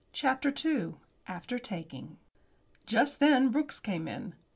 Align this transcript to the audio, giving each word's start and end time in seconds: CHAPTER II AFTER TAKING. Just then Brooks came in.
CHAPTER 0.13 0.51
II 0.65 0.95
AFTER 1.27 1.59
TAKING. 1.59 2.17
Just 2.87 3.19
then 3.19 3.49
Brooks 3.49 3.79
came 3.79 4.07
in. 4.07 4.33